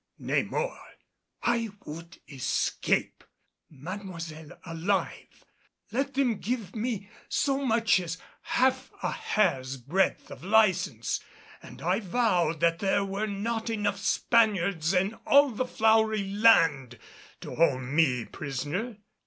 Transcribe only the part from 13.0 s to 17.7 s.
were not enough Spaniards in all the Flowery Land to